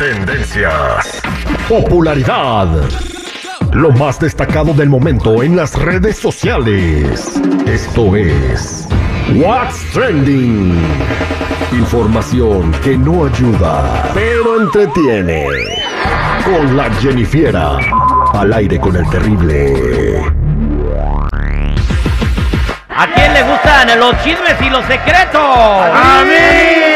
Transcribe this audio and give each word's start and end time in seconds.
Tendencias. 0.00 1.20
Popularidad. 1.68 2.68
Lo 3.74 3.90
más 3.90 4.18
destacado 4.18 4.72
del 4.72 4.88
momento 4.88 5.42
en 5.42 5.54
las 5.54 5.78
redes 5.78 6.16
sociales. 6.16 7.38
Esto 7.66 8.16
es 8.16 8.88
What's 9.34 9.84
Trending. 9.92 10.74
Información 11.72 12.72
que 12.82 12.96
no 12.96 13.26
ayuda, 13.26 14.10
pero 14.14 14.62
entretiene. 14.62 15.44
Con 16.46 16.78
la 16.78 16.90
Jennifiera. 16.94 17.76
Al 18.32 18.54
aire 18.54 18.80
con 18.80 18.96
el 18.96 19.06
terrible. 19.10 20.24
¿A 22.88 23.06
quién 23.14 23.34
le 23.34 23.42
gustan 23.42 23.98
los 23.98 24.12
chismes 24.24 24.56
y 24.62 24.70
los 24.70 24.82
secretos? 24.86 25.42
¡A 25.44 26.24
mí! 26.24 26.89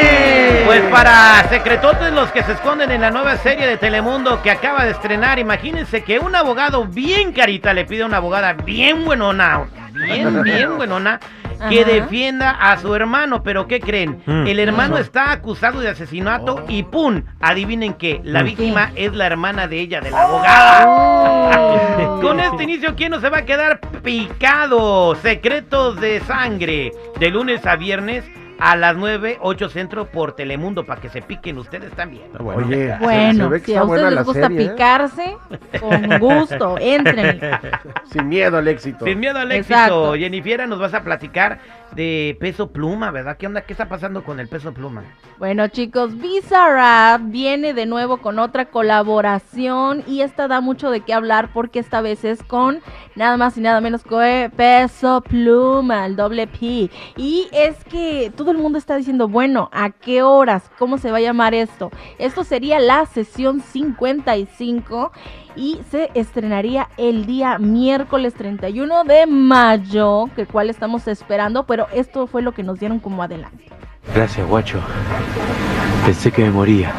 Para 0.95 1.49
secretotes 1.49 2.13
los 2.13 2.31
que 2.31 2.45
se 2.45 2.53
esconden 2.53 2.91
en 2.93 3.01
la 3.01 3.11
nueva 3.11 3.37
serie 3.39 3.67
de 3.67 3.77
Telemundo 3.77 4.41
que 4.43 4.51
acaba 4.53 4.85
de 4.85 4.93
estrenar, 4.93 5.41
imagínense 5.41 6.05
que 6.05 6.21
un 6.21 6.37
abogado 6.37 6.85
bien 6.87 7.33
carita 7.33 7.75
le 7.75 7.85
pide 7.85 8.05
a 8.05 8.07
una 8.07 8.19
abogada 8.19 8.53
bien 8.53 9.05
buenona, 9.05 9.65
bien, 9.93 10.43
bien 10.45 10.77
buenona, 10.77 11.19
que 11.69 11.81
Ajá. 11.83 11.91
defienda 11.91 12.51
a 12.51 12.79
su 12.79 12.95
hermano. 12.95 13.43
Pero 13.43 13.67
¿qué 13.67 13.81
creen? 13.81 14.23
Mm. 14.25 14.47
El 14.47 14.61
hermano 14.61 14.97
está 14.99 15.33
acusado 15.33 15.81
de 15.81 15.89
asesinato 15.89 16.65
y 16.69 16.85
¡pum! 16.85 17.23
Adivinen 17.41 17.95
que 17.95 18.21
la 18.23 18.43
Mm. 18.43 18.47
víctima 18.47 18.91
es 18.95 19.13
la 19.15 19.27
hermana 19.27 19.67
de 19.67 19.81
ella, 19.81 20.01
de 20.01 20.13
la 20.13 20.23
abogada. 20.23 20.85
Oh. 20.87 22.21
Con 22.23 22.39
este 22.39 22.63
inicio, 22.63 22.95
¿quién 22.95 23.11
no 23.11 23.21
se 23.21 23.31
va 23.31 23.39
a 23.39 23.45
quedar 23.45 23.81
picado? 23.81 25.17
Secretos 25.17 26.01
de 26.01 26.21
sangre. 26.21 26.93
De 27.19 27.31
lunes 27.31 27.67
a 27.67 27.75
viernes 27.77 28.25
a 28.59 28.77
las 28.77 28.97
9, 28.97 29.39
8 29.41 29.69
centro 29.69 30.07
por 30.07 30.33
Telemundo 30.37 30.85
para 30.85 31.01
que 31.01 31.09
se 31.09 31.23
piquen 31.23 31.59
ustedes 31.59 31.93
también. 31.93 32.25
Oye, 32.39 32.89
se- 32.89 32.93
se 32.99 33.05
Bueno, 33.05 33.51
que 33.51 33.59
si 33.61 33.75
a 33.75 33.85
ustedes 33.85 34.13
les 34.13 34.25
gusta 34.25 34.43
serie, 34.49 34.65
¿eh? 34.65 34.69
picarse, 34.71 35.37
con 35.81 36.19
gusto, 36.21 36.77
entren. 36.81 37.41
Sin 38.11 38.29
miedo 38.29 38.59
al 38.59 38.69
éxito. 38.69 39.05
Sin 39.05 39.19
miedo 39.21 39.39
al 39.39 39.51
éxito, 39.53 39.75
Exacto. 39.75 40.15
Jennifer, 40.15 40.69
nos 40.69 40.79
vas 40.79 40.95
a 40.95 41.03
platicar 41.03 41.59
de 41.95 42.37
peso 42.41 42.71
pluma, 42.71 43.11
¿verdad? 43.11 43.37
¿Qué 43.37 43.47
onda? 43.47 43.63
¿Qué 43.63 43.73
está 43.73 43.89
pasando 43.89 44.25
con 44.25 44.41
el 44.41 44.49
peso 44.49 44.73
pluma? 44.73 45.05
Bueno 45.39 45.69
chicos, 45.69 46.17
Bizarrap 46.19 47.23
viene 47.25 47.75
de 47.75 47.87
nuevo 47.87 48.19
con 48.19 48.39
otra 48.39 48.67
colaboración 48.67 50.03
y 50.07 50.21
esta 50.21 50.49
da 50.49 50.61
mucho 50.61 50.91
de 50.91 51.01
qué 51.01 51.13
hablar 51.13 51.51
porque 51.53 51.79
esta 51.79 52.01
vez 52.01 52.25
es 52.25 52.43
con 52.43 52.81
nada 53.15 53.37
más 53.37 53.57
y 53.57 53.61
nada 53.61 53.81
menos 53.81 54.03
que 54.03 54.51
Peso 54.57 55.23
Pluma, 55.23 56.07
el 56.07 56.17
doble 56.17 56.47
P. 56.47 56.91
Y 57.17 57.49
es 57.53 57.85
que 57.85 58.33
todo 58.37 58.51
el 58.51 58.59
mundo 58.59 58.79
está 58.79 58.97
diciendo, 58.97 59.29
bueno, 59.29 59.69
¿a 59.73 59.91
qué 59.91 60.23
horas? 60.23 60.71
¿Cómo 60.79 60.99
se 60.99 61.11
va 61.11 61.19
a 61.19 61.23
llamar 61.23 61.55
esto? 61.55 61.91
Esto 62.19 62.45
sería 62.45 62.79
la 62.79 63.07
sesión 63.07 63.61
55 63.61 65.13
y 65.57 65.81
se 65.91 66.11
estrenaría 66.15 66.89
el 66.97 67.27
día 67.27 67.59
miércoles 67.59 68.35
31 68.35 69.05
de 69.05 69.27
mayo, 69.27 70.29
que 70.35 70.47
cual 70.47 70.71
estamos 70.71 71.09
esperando, 71.09 71.65
pero 71.65 71.87
esto 71.93 72.27
fue 72.27 72.43
lo 72.43 72.53
que 72.53 72.63
nos 72.63 72.79
dieron 72.79 72.99
como 72.99 73.23
adelante. 73.23 73.65
Gracias, 74.15 74.47
guacho. 74.47 74.81
Pensé 76.05 76.31
que 76.31 76.43
me 76.43 76.51
moría. 76.51 76.93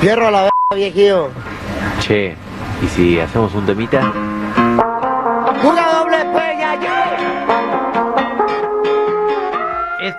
Fierro 0.00 0.28
a 0.28 0.30
la 0.30 0.40
verga, 0.42 0.74
viejillo. 0.74 1.30
Che, 2.00 2.34
¿y 2.82 2.86
si 2.88 3.18
hacemos 3.18 3.54
un 3.54 3.66
temita? 3.66 4.12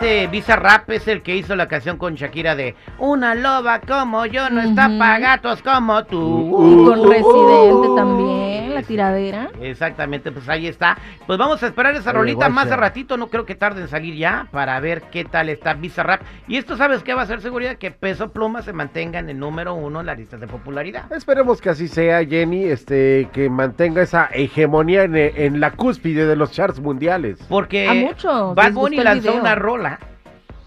Este 0.02 0.26
Visa 0.26 0.56
Rap 0.56 0.90
es 0.90 1.08
el 1.08 1.22
que 1.22 1.36
hizo 1.36 1.56
la 1.56 1.68
canción 1.68 1.98
con 1.98 2.16
Shakira 2.16 2.56
de 2.56 2.74
Una 2.98 3.36
loba 3.36 3.82
como 3.82 4.26
yo 4.26 4.50
no 4.50 4.60
está 4.60 4.88
Ujú. 4.88 4.98
pa' 4.98 5.20
gatos 5.20 5.62
como 5.62 6.04
tú. 6.06 6.48
Y 6.72 6.86
con 6.88 7.08
Residente 7.08 7.88
también, 7.96 8.51
la 8.82 8.88
tiradera. 8.88 9.50
Exactamente, 9.62 10.32
pues 10.32 10.48
ahí 10.50 10.68
está. 10.68 10.98
Pues 11.28 11.38
vamos 11.40 11.62
a 11.64 11.68
esperar 11.68 11.96
esa 11.96 12.10
Oye, 12.12 12.20
rolita 12.20 12.50
más 12.50 12.70
de 12.70 12.76
ratito, 12.76 13.18
no 13.18 13.28
creo 13.28 13.46
que 13.46 13.56
tarde 13.56 13.82
en 13.82 13.88
salir 13.88 14.16
ya 14.16 14.48
para 14.52 14.80
ver 14.80 15.04
qué 15.12 15.24
tal 15.26 15.50
está 15.50 15.74
Bizarrap. 15.74 16.22
Y 16.48 16.58
esto, 16.58 16.78
¿sabes 16.78 17.04
qué 17.04 17.14
va 17.14 17.24
a 17.24 17.26
ser 17.28 17.42
seguridad? 17.42 17.78
Que 17.78 17.92
Peso 17.92 18.32
Pluma 18.32 18.62
se 18.62 18.74
mantenga 18.74 19.20
en 19.20 19.30
el 19.30 19.40
número 19.40 19.74
uno 19.74 20.02
en 20.02 20.06
las 20.06 20.18
listas 20.18 20.40
de 20.40 20.48
popularidad. 20.48 21.12
Esperemos 21.12 21.62
que 21.62 21.70
así 21.70 21.88
sea, 21.88 22.26
Jenny, 22.26 22.66
este, 22.66 23.30
que 23.34 23.50
mantenga 23.50 24.02
esa 24.02 24.30
hegemonía 24.34 25.04
en, 25.04 25.16
en 25.16 25.60
la 25.60 25.72
cúspide 25.72 26.26
de 26.26 26.36
los 26.36 26.52
charts 26.52 26.80
mundiales. 26.80 27.40
Porque 27.50 27.88
A 27.88 28.54
Bad 28.54 28.74
Bunny 28.74 28.98
lanzó 28.98 29.34
una 29.36 29.56
rola 29.56 30.00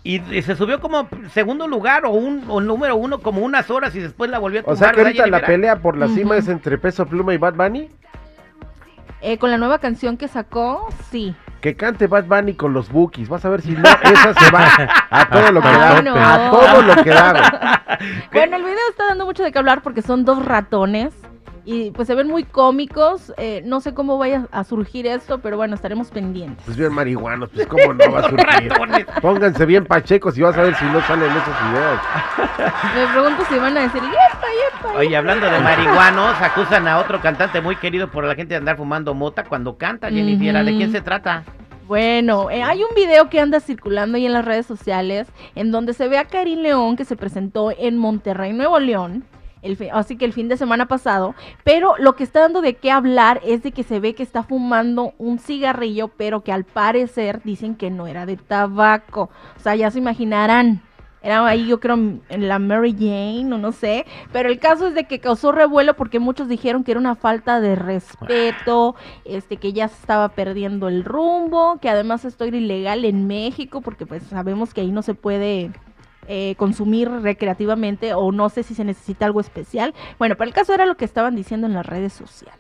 y, 0.03 0.21
y 0.35 0.43
se 0.43 0.55
subió 0.55 0.81
como 0.81 1.09
segundo 1.31 1.67
lugar 1.67 2.05
o 2.05 2.11
un 2.11 2.45
o 2.49 2.61
número 2.61 2.95
uno 2.97 3.21
como 3.21 3.41
unas 3.41 3.71
horas 3.71 3.95
y 3.97 4.01
después 4.01 4.31
la 4.31 4.39
volvió 4.39 4.61
a 4.61 4.63
O 4.63 4.65
tumbar. 4.75 4.79
sea 4.79 4.91
que 4.91 4.97
¿verdad, 4.99 5.21
ahorita 5.23 5.27
la 5.39 5.47
pelea 5.47 5.77
por 5.77 5.97
la 5.97 6.09
cima 6.09 6.31
Ujú. 6.33 6.39
es 6.41 6.49
entre 6.49 6.77
Peso 6.77 7.07
Pluma 7.07 7.33
y 7.33 7.39
Bad 7.39 7.55
Bunny. 7.55 7.89
Eh, 9.27 9.39
con 9.39 9.51
la 9.51 9.57
nueva 9.57 9.79
canción 9.79 10.19
que 10.19 10.29
sacó, 10.29 10.87
sí. 11.11 11.35
Que 11.63 11.75
cante 11.77 12.09
Bad 12.09 12.27
Bunny 12.27 12.53
con 12.57 12.75
los 12.75 12.91
Bookies. 12.91 13.31
Vas 13.31 13.43
a 13.47 13.49
ver 13.49 13.63
si 13.63 13.71
no, 13.71 13.83
esa 13.83 14.35
se 14.35 14.51
va 14.51 14.69
a 15.09 15.29
todo 15.33 15.51
lo 15.51 15.63
que 15.63 15.69
da. 15.69 16.03
No. 16.03 16.15
A 16.15 16.51
todo 16.51 16.83
lo 16.83 17.03
que 17.03 17.09
da. 17.09 17.83
Bueno, 18.31 18.57
el 18.57 18.63
video 18.63 18.77
está 18.91 19.07
dando 19.07 19.25
mucho 19.25 19.43
de 19.43 19.51
qué 19.51 19.59
hablar 19.59 19.81
porque 19.81 20.03
son 20.03 20.27
dos 20.27 20.45
ratones 20.45 21.15
y 21.65 21.91
pues 21.93 22.09
se 22.09 22.15
ven 22.15 22.29
muy 22.29 22.45
cómicos. 22.45 23.33
eh, 23.37 23.63
no 23.65 23.81
sé 23.81 23.95
cómo 23.95 24.19
vaya 24.19 24.47
a 24.53 24.65
surgir 24.65 25.07
esto, 25.07 25.39
pero 25.39 25.57
bueno, 25.57 25.75
estaremos 25.75 26.11
pendientes. 26.11 26.65
Pues 26.65 26.77
bien 26.77 26.93
marihuanos, 26.93 27.51
pues 27.51 27.67
cómo 27.67 27.95
no 27.95 28.13
va 28.13 28.21
a 28.21 28.29
surgir. 28.29 29.07
Pónganse 29.23 29.67
bien 29.67 29.87
pachecos 29.87 30.37
y 30.39 30.43
vas 30.43 30.57
a 30.57 30.63
ver 30.63 30.75
si 30.75 30.85
no 30.87 31.01
salen 31.03 31.31
esos 31.31 31.55
videos. 31.71 32.01
Me 32.95 33.07
pregunto 33.13 33.45
si 33.49 33.59
van 33.59 33.77
a 33.77 33.81
decir, 33.83 34.03
yepa, 34.03 34.47
yepa. 34.83 34.99
Oye, 34.99 35.17
hablando 35.17 35.51
de 35.51 35.61
marihuanos, 35.61 36.41
acusan 36.41 36.87
a 36.87 36.99
otro 36.99 37.21
cantante 37.21 37.61
muy 37.61 37.77
querido 37.77 38.11
por 38.11 38.25
la 38.25 38.35
gente 38.35 38.55
de 38.55 38.59
andar 38.59 38.77
fumando 38.77 39.15
mota 39.15 39.45
cuando 39.45 39.77
canta, 39.77 40.11
Jennifer. 40.11 40.65
¿De 40.65 40.77
quién 40.77 40.93
se 40.93 41.01
trata? 41.01 41.45
Bueno, 41.87 42.51
eh, 42.51 42.63
hay 42.63 42.83
un 42.83 42.95
video 42.95 43.29
que 43.29 43.41
anda 43.41 43.61
circulando 43.61 44.17
ahí 44.17 44.25
en 44.25 44.33
las 44.33 44.45
redes 44.45 44.65
sociales 44.65 45.29
en 45.55 45.71
donde 45.71 45.93
se 45.93 46.09
ve 46.09 46.17
a 46.17 46.25
Karim 46.25 46.61
León 46.61 46.97
que 46.97 47.05
se 47.05 47.15
presentó 47.15 47.73
en 47.77 47.99
Monterrey, 47.99 48.53
Nuevo 48.53 48.79
León. 48.79 49.25
El 49.65 49.77
fi- 49.77 49.89
así 49.93 50.17
que 50.17 50.25
el 50.27 50.33
fin 50.33 50.49
de 50.49 50.57
semana 50.57 50.87
pasado, 50.87 51.35
pero 51.65 51.95
lo 51.99 52.15
que 52.15 52.23
está 52.23 52.41
dando 52.41 52.61
de 52.61 52.75
qué 52.75 52.91
hablar 52.91 53.41
es 53.45 53.63
de 53.63 53.73
que 53.73 53.83
se 53.83 53.99
ve 53.99 54.15
que 54.15 54.23
está 54.23 54.43
fumando 54.43 55.15
un 55.19 55.39
cigarrillo, 55.39 56.09
pero 56.09 56.43
que 56.45 56.53
al 56.53 56.65
parecer 56.65 57.41
dicen 57.45 57.75
que 57.75 57.91
no 57.91 58.07
era 58.07 58.27
de 58.27 58.37
tabaco. 58.37 59.31
O 59.57 59.61
sea, 59.61 59.75
ya 59.75 59.91
se 59.91 59.99
imaginarán. 59.99 60.83
Era 61.23 61.47
ahí, 61.47 61.67
yo 61.67 61.81
creo, 61.81 61.95
en 61.95 62.49
la 62.49 62.59
Mary 62.59 62.93
Jane 62.93 63.51
o 63.55 63.57
no 63.57 63.73
sé. 63.73 64.05
Pero 64.31 64.51
el 64.51 64.59
caso 64.59 64.89
es 64.89 64.95
de 64.95 65.05
que 65.05 65.21
causó 65.21 65.53
revuelo 65.53 65.95
porque 65.95 66.19
muchos 66.19 66.49
dijeron 66.49 66.85
que 66.85 66.91
era 66.91 67.01
una 67.01 67.15
falta 67.15 67.63
de 67.63 67.75
respeto, 67.75 68.95
este, 69.25 69.57
que 69.57 69.73
ya 69.73 69.89
se 69.89 69.95
estaba 69.99 70.29
perdiendo 70.29 70.89
el 70.89 71.03
rumbo, 71.03 71.79
que 71.81 71.89
además 71.89 72.27
esto 72.27 72.45
era 72.45 72.59
ilegal 72.59 73.07
en 73.07 73.27
México 73.27 73.81
porque 73.81 74.05
pues 74.05 74.23
sabemos 74.25 74.75
que 74.75 74.83
ahí 74.83 74.91
no 74.91 75.01
se 75.01 75.15
puede 75.15 75.71
eh, 76.29 76.55
consumir 76.57 77.09
recreativamente 77.11 78.15
o 78.15 78.33
no 78.33 78.49
sé 78.49 78.63
si 78.63 78.75
se 78.75 78.85
necesita 78.85 79.27
algo 79.27 79.41
especial. 79.41 79.95
Bueno, 80.19 80.37
pero 80.37 80.49
el 80.49 80.55
caso 80.55 80.73
era 80.75 80.87
lo 80.87 80.97
que 80.97 81.05
estaban 81.05 81.35
diciendo 81.37 81.67
en 81.67 81.75
las 81.75 81.87
redes 81.87 82.13
sociales. 82.13 82.59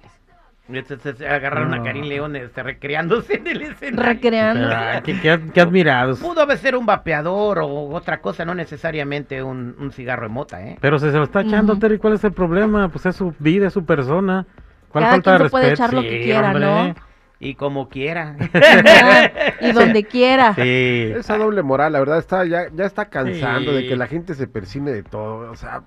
Agarraron 1.28 1.75
a 1.75 1.82
Karim 1.82 2.05
León 2.06 2.37
este, 2.37 2.62
recreándose 2.62 3.34
en 3.34 3.46
el 3.49 3.61
escenario. 3.62 4.12
Recreando. 4.14 4.69
Ah, 4.72 5.02
qué, 5.05 5.20
qué- 5.20 5.40
qué 5.52 5.61
admirados. 5.61 6.20
Pudo 6.20 6.40
haber 6.40 6.56
ser 6.56 6.75
un 6.75 6.87
vapeador 6.87 7.58
o 7.58 7.69
otra 7.90 8.20
cosa, 8.22 8.46
no 8.46 8.55
necesariamente 8.55 9.43
un, 9.43 9.76
un 9.78 9.93
cigarro 9.93 10.22
de 10.22 10.32
mota, 10.32 10.62
¿eh? 10.66 10.78
Pero 10.81 10.99
si 10.99 11.11
se 11.11 11.16
lo 11.19 11.25
está 11.25 11.43
echando. 11.43 11.76
Terry, 11.78 11.99
¿cuál 11.99 12.14
es 12.14 12.25
el 12.25 12.32
problema? 12.32 12.88
Pues 12.88 13.05
es 13.05 13.14
su 13.14 13.34
vida, 13.38 13.66
es 13.66 13.75
su 13.75 13.84
persona. 13.84 14.46
¿Cuál 14.88 15.05
Cada 15.05 15.12
falta 15.16 15.31
quien 15.32 15.38
de 15.43 15.44
se 15.44 15.50
puede 15.50 15.70
respeto? 15.70 15.84
echar 15.84 15.94
lo 15.94 16.02
que 16.02 16.22
quiera, 16.22 16.46
hombre. 16.49 16.64
¿no? 16.64 16.94
Y 17.40 17.54
como 17.56 17.88
quiera. 17.88 18.36
y 19.60 19.72
donde 19.72 20.04
quiera. 20.04 20.54
Sí. 20.54 21.12
Esa 21.16 21.36
doble 21.36 21.62
moral, 21.62 21.92
la 21.92 21.98
verdad, 21.98 22.19
está 22.19 22.44
ya, 22.46 22.69
ya 22.72 22.84
está 22.86 23.06
cansando 23.10 23.72
Sí. 23.72 23.76
de 23.78 23.88
que 23.88 23.96
la 23.96 24.06
gente 24.06 24.34
se 24.34 24.46
persine 24.46 24.92
de 24.92 25.02
todo. 25.02 25.50
O 25.50 25.56
sea, 25.56 25.82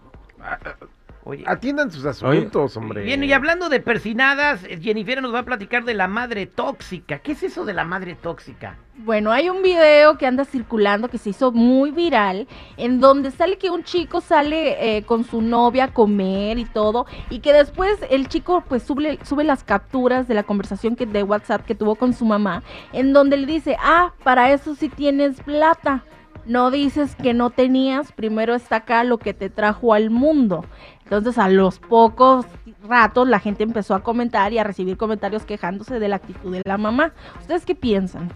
Oye, 1.29 1.43
Atiendan 1.45 1.91
sus 1.91 2.05
asuntos, 2.05 2.77
hombre. 2.77 3.03
Bien, 3.03 3.21
y 3.21 3.33
hablando 3.33 3.67
de 3.67 3.81
persinadas, 3.81 4.61
Jennifer 4.79 5.21
nos 5.21 5.33
va 5.33 5.39
a 5.39 5.43
platicar 5.43 5.83
de 5.83 5.93
la 5.93 6.07
madre 6.07 6.45
tóxica. 6.45 7.19
¿Qué 7.19 7.33
es 7.33 7.43
eso 7.43 7.65
de 7.65 7.73
la 7.73 7.83
madre 7.83 8.15
tóxica? 8.15 8.77
Bueno, 8.95 9.33
hay 9.33 9.49
un 9.49 9.61
video 9.61 10.17
que 10.17 10.25
anda 10.25 10.45
circulando 10.45 11.09
que 11.09 11.17
se 11.17 11.31
hizo 11.31 11.51
muy 11.51 11.91
viral, 11.91 12.47
en 12.77 13.01
donde 13.01 13.31
sale 13.31 13.57
que 13.57 13.69
un 13.69 13.83
chico 13.83 14.21
sale 14.21 14.97
eh, 14.97 15.03
con 15.03 15.25
su 15.25 15.41
novia 15.41 15.83
a 15.83 15.93
comer 15.93 16.59
y 16.59 16.63
todo, 16.63 17.05
y 17.29 17.39
que 17.39 17.51
después 17.51 17.99
el 18.09 18.29
chico 18.29 18.63
pues 18.65 18.83
sube, 18.83 19.19
sube 19.23 19.43
las 19.43 19.65
capturas 19.65 20.29
de 20.29 20.33
la 20.33 20.43
conversación 20.43 20.95
que, 20.95 21.05
de 21.05 21.23
WhatsApp 21.23 21.65
que 21.65 21.75
tuvo 21.75 21.95
con 21.95 22.13
su 22.13 22.23
mamá, 22.23 22.63
en 22.93 23.11
donde 23.11 23.35
le 23.35 23.47
dice, 23.47 23.75
ah, 23.81 24.13
para 24.23 24.53
eso 24.53 24.75
sí 24.75 24.87
tienes 24.87 25.41
plata. 25.41 26.05
No 26.47 26.71
dices 26.71 27.15
que 27.15 27.33
no 27.33 27.49
tenías, 27.49 28.11
primero 28.13 28.55
está 28.55 28.77
acá 28.77 29.03
lo 29.03 29.17
que 29.17 29.33
te 29.33 29.49
trajo 29.49 29.93
al 29.93 30.09
mundo. 30.09 30.65
Entonces 31.03 31.37
a 31.37 31.49
los 31.49 31.79
pocos 31.79 32.45
ratos 32.87 33.27
la 33.27 33.39
gente 33.39 33.63
empezó 33.63 33.95
a 33.95 34.03
comentar 34.03 34.53
y 34.53 34.57
a 34.57 34.63
recibir 34.63 34.97
comentarios 34.97 35.43
quejándose 35.45 35.99
de 35.99 36.07
la 36.07 36.17
actitud 36.17 36.53
de 36.53 36.61
la 36.65 36.77
mamá. 36.77 37.13
¿Ustedes 37.39 37.65
qué 37.65 37.75
piensan? 37.75 38.31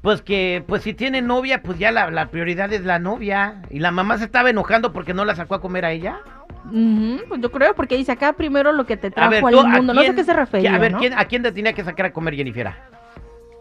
Pues 0.00 0.22
que, 0.22 0.64
pues 0.66 0.82
si 0.82 0.94
tiene 0.94 1.22
novia, 1.22 1.62
pues 1.62 1.78
ya 1.78 1.92
la, 1.92 2.10
la 2.10 2.30
prioridad 2.30 2.72
es 2.72 2.84
la 2.84 2.98
novia. 2.98 3.62
Y 3.70 3.78
la 3.80 3.90
mamá 3.90 4.18
se 4.18 4.24
estaba 4.24 4.50
enojando 4.50 4.92
porque 4.92 5.14
no 5.14 5.24
la 5.24 5.34
sacó 5.34 5.54
a 5.54 5.60
comer 5.60 5.84
a 5.84 5.92
ella. 5.92 6.20
Ujú, 6.66 7.20
pues 7.28 7.40
yo 7.40 7.50
creo, 7.50 7.74
porque 7.74 7.96
dice 7.96 8.12
acá 8.12 8.32
primero 8.34 8.72
lo 8.72 8.86
que 8.86 8.96
te 8.96 9.10
trajo 9.10 9.30
ver, 9.30 9.44
al 9.44 9.52
tú, 9.52 9.60
¿a 9.60 9.64
mundo. 9.64 9.94
No 9.94 10.02
sé 10.02 10.14
qué 10.14 10.24
se 10.24 10.32
refería. 10.32 10.74
A 10.74 10.78
ver, 10.78 10.92
¿no? 10.92 10.98
¿quién, 10.98 11.12
¿a 11.14 11.24
quién 11.24 11.42
te 11.42 11.52
tenía 11.52 11.72
que 11.72 11.84
sacar 11.84 12.06
a 12.06 12.12
comer, 12.12 12.34
Jennifer? 12.34 12.72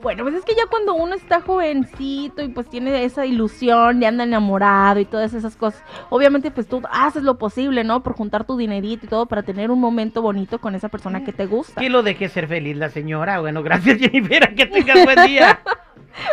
Bueno, 0.01 0.24
pues 0.24 0.36
es 0.36 0.45
que 0.45 0.56
ya 0.56 0.65
cuando 0.68 0.95
uno 0.95 1.13
está 1.13 1.42
jovencito 1.42 2.42
y 2.42 2.48
pues 2.48 2.68
tiene 2.69 3.03
esa 3.03 3.25
ilusión 3.25 4.00
de 4.00 4.07
anda 4.07 4.24
enamorado 4.24 5.00
y 5.00 5.06
todas 5.06 5.33
esas 5.33 5.56
cosas, 5.56 5.83
obviamente 6.09 6.50
pues 6.50 6.68
tú 6.68 6.81
haces 6.89 7.24
lo 7.24 7.38
posible, 7.38 7.83
¿no? 7.83 8.01
Por 8.01 8.13
juntar 8.13 8.45
tu 8.45 8.57
dinerito 8.57 9.06
y 9.06 9.09
todo 9.09 9.27
para 9.27 9.44
tener 9.44 9.69
un 9.69 9.80
momento 9.80 10.21
bonito 10.21 10.59
con 10.59 10.74
esa 10.74 10.89
persona 10.89 11.24
que 11.24 11.33
te 11.33 11.45
gusta. 11.45 11.80
Que 11.80 11.89
lo 11.89 12.01
deje 12.01 12.30
ser 12.30 12.48
feliz 12.48 12.77
la 12.77 12.89
señora. 12.89 13.39
Bueno, 13.39 13.62
gracias, 13.63 14.00
Jennifer. 14.00 14.56
Que 14.56 14.65
tengas 14.65 15.03
buen 15.03 15.27
día. 15.27 15.59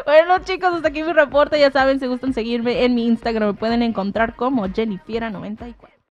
Bueno, 0.04 0.40
chicos, 0.40 0.74
hasta 0.74 0.88
aquí 0.88 1.04
mi 1.04 1.12
reporte. 1.12 1.58
Ya 1.58 1.70
saben, 1.70 2.00
si 2.00 2.06
gustan 2.08 2.34
seguirme 2.34 2.84
en 2.84 2.96
mi 2.96 3.06
Instagram, 3.06 3.50
me 3.50 3.54
pueden 3.54 3.82
encontrar 3.82 4.34
como 4.34 4.66
Jennifiera94. 4.66 5.97